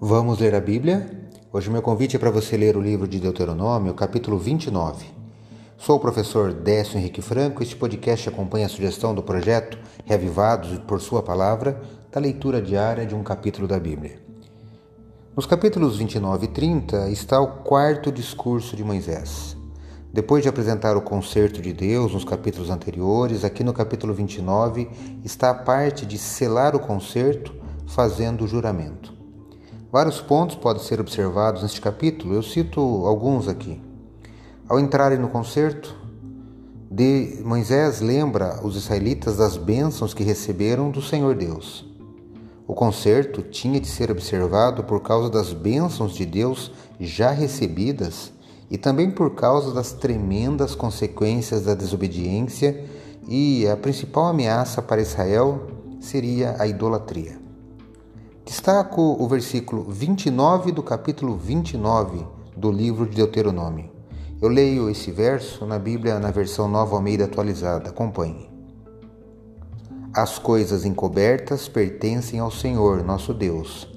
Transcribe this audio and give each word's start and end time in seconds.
Vamos 0.00 0.40
ler 0.40 0.56
a 0.56 0.60
Bíblia? 0.60 1.08
Hoje 1.52 1.70
meu 1.70 1.80
convite 1.80 2.16
é 2.16 2.18
para 2.18 2.30
você 2.30 2.56
ler 2.56 2.76
o 2.76 2.80
livro 2.80 3.06
de 3.06 3.20
Deuteronômio, 3.20 3.94
capítulo 3.94 4.36
29. 4.36 5.06
Sou 5.78 5.96
o 5.96 6.00
professor 6.00 6.52
Décio 6.52 6.98
Henrique 6.98 7.22
Franco 7.22 7.62
e 7.62 7.64
este 7.64 7.76
podcast 7.76 8.28
acompanha 8.28 8.66
a 8.66 8.68
sugestão 8.68 9.14
do 9.14 9.22
projeto 9.22 9.78
Reavivados 10.04 10.80
por 10.80 11.00
Sua 11.00 11.22
Palavra 11.22 11.80
da 12.10 12.18
leitura 12.18 12.60
diária 12.60 13.06
de 13.06 13.14
um 13.14 13.22
capítulo 13.22 13.68
da 13.68 13.78
Bíblia. 13.78 14.18
Nos 15.34 15.46
capítulos 15.46 15.96
29 15.96 16.46
e 16.46 16.48
30 16.48 17.08
está 17.10 17.40
o 17.40 17.62
quarto 17.62 18.10
discurso 18.10 18.74
de 18.74 18.82
Moisés. 18.82 19.56
Depois 20.12 20.42
de 20.42 20.48
apresentar 20.48 20.96
o 20.96 21.02
concerto 21.02 21.62
de 21.62 21.72
Deus 21.72 22.12
nos 22.12 22.24
capítulos 22.24 22.68
anteriores, 22.68 23.44
aqui 23.44 23.62
no 23.62 23.72
capítulo 23.72 24.12
29 24.12 24.90
está 25.24 25.50
a 25.50 25.54
parte 25.54 26.04
de 26.04 26.18
selar 26.18 26.74
o 26.74 26.80
concerto 26.80 27.54
fazendo 27.86 28.44
o 28.44 28.48
juramento. 28.48 29.13
Vários 29.94 30.20
pontos 30.20 30.56
podem 30.56 30.82
ser 30.82 31.00
observados 31.00 31.62
neste 31.62 31.80
capítulo, 31.80 32.34
eu 32.34 32.42
cito 32.42 32.80
alguns 32.80 33.46
aqui. 33.46 33.80
Ao 34.68 34.80
entrarem 34.80 35.20
no 35.20 35.28
concerto, 35.28 35.94
de 36.90 37.40
Moisés 37.44 38.00
lembra 38.00 38.58
os 38.64 38.74
israelitas 38.74 39.36
das 39.36 39.56
bênçãos 39.56 40.12
que 40.12 40.24
receberam 40.24 40.90
do 40.90 41.00
Senhor 41.00 41.36
Deus. 41.36 41.88
O 42.66 42.74
concerto 42.74 43.40
tinha 43.40 43.78
de 43.78 43.86
ser 43.86 44.10
observado 44.10 44.82
por 44.82 45.00
causa 45.00 45.30
das 45.30 45.52
bênçãos 45.52 46.12
de 46.16 46.26
Deus 46.26 46.72
já 46.98 47.30
recebidas 47.30 48.32
e 48.68 48.76
também 48.76 49.12
por 49.12 49.36
causa 49.36 49.72
das 49.72 49.92
tremendas 49.92 50.74
consequências 50.74 51.62
da 51.62 51.74
desobediência 51.76 52.84
e 53.28 53.64
a 53.68 53.76
principal 53.76 54.24
ameaça 54.24 54.82
para 54.82 55.00
Israel 55.00 55.68
seria 56.00 56.56
a 56.58 56.66
idolatria. 56.66 57.43
Destaco 58.44 59.16
o 59.18 59.26
versículo 59.26 59.84
29 59.84 60.70
do 60.70 60.82
capítulo 60.82 61.34
29 61.34 62.26
do 62.54 62.70
livro 62.70 63.06
de 63.06 63.16
Deuteronômio. 63.16 63.90
Eu 64.40 64.50
leio 64.50 64.90
esse 64.90 65.10
verso 65.10 65.64
na 65.64 65.78
Bíblia 65.78 66.18
na 66.18 66.30
versão 66.30 66.68
Nova 66.68 66.94
Almeida 66.94 67.24
atualizada. 67.24 67.88
Acompanhe. 67.88 68.50
As 70.12 70.38
coisas 70.38 70.84
encobertas 70.84 71.68
pertencem 71.68 72.38
ao 72.38 72.50
Senhor, 72.50 73.02
nosso 73.02 73.32
Deus, 73.32 73.88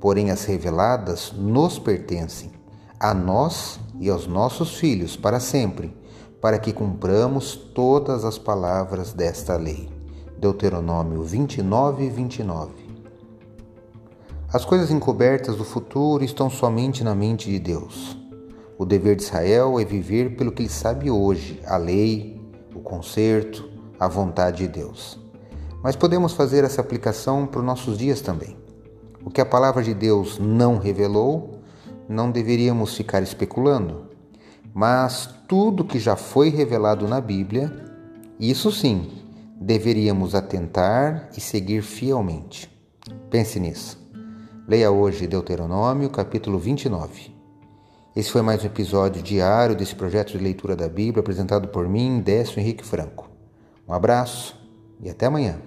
porém 0.00 0.30
as 0.30 0.44
reveladas 0.44 1.32
nos 1.36 1.76
pertencem, 1.76 2.52
a 3.00 3.12
nós 3.12 3.80
e 3.98 4.08
aos 4.08 4.28
nossos 4.28 4.76
filhos 4.76 5.16
para 5.16 5.40
sempre, 5.40 5.96
para 6.40 6.60
que 6.60 6.72
cumpramos 6.72 7.56
todas 7.56 8.24
as 8.24 8.38
palavras 8.38 9.12
desta 9.12 9.56
lei. 9.56 9.90
Deuteronômio 10.38 11.24
29, 11.24 12.08
29. 12.08 12.85
As 14.52 14.64
coisas 14.64 14.92
encobertas 14.92 15.56
do 15.56 15.64
futuro 15.64 16.22
estão 16.22 16.48
somente 16.48 17.02
na 17.02 17.16
mente 17.16 17.50
de 17.50 17.58
Deus. 17.58 18.16
O 18.78 18.84
dever 18.84 19.16
de 19.16 19.24
Israel 19.24 19.80
é 19.80 19.84
viver 19.84 20.36
pelo 20.36 20.52
que 20.52 20.62
ele 20.62 20.68
sabe 20.68 21.10
hoje, 21.10 21.60
a 21.66 21.76
lei, 21.76 22.40
o 22.72 22.78
conserto, 22.78 23.68
a 23.98 24.06
vontade 24.06 24.58
de 24.58 24.68
Deus. 24.68 25.18
Mas 25.82 25.96
podemos 25.96 26.32
fazer 26.32 26.62
essa 26.62 26.80
aplicação 26.80 27.44
para 27.44 27.58
os 27.58 27.66
nossos 27.66 27.98
dias 27.98 28.20
também. 28.20 28.56
O 29.24 29.30
que 29.30 29.40
a 29.40 29.46
palavra 29.46 29.82
de 29.82 29.92
Deus 29.92 30.38
não 30.38 30.78
revelou, 30.78 31.60
não 32.08 32.30
deveríamos 32.30 32.94
ficar 32.94 33.24
especulando. 33.24 34.10
Mas 34.72 35.28
tudo 35.48 35.84
que 35.84 35.98
já 35.98 36.14
foi 36.14 36.50
revelado 36.50 37.08
na 37.08 37.20
Bíblia, 37.20 37.72
isso 38.38 38.70
sim, 38.70 39.10
deveríamos 39.60 40.36
atentar 40.36 41.30
e 41.36 41.40
seguir 41.40 41.82
fielmente. 41.82 42.70
Pense 43.28 43.58
nisso. 43.58 44.05
Leia 44.68 44.90
hoje 44.90 45.28
Deuteronômio, 45.28 46.10
capítulo 46.10 46.58
29. 46.58 47.32
Esse 48.16 48.32
foi 48.32 48.42
mais 48.42 48.64
um 48.64 48.66
episódio 48.66 49.22
diário 49.22 49.76
desse 49.76 49.94
projeto 49.94 50.32
de 50.32 50.38
leitura 50.38 50.74
da 50.74 50.88
Bíblia 50.88 51.20
apresentado 51.20 51.68
por 51.68 51.88
mim, 51.88 52.18
Décio 52.18 52.58
Henrique 52.58 52.84
Franco. 52.84 53.30
Um 53.86 53.92
abraço 53.92 54.60
e 55.00 55.08
até 55.08 55.26
amanhã. 55.26 55.60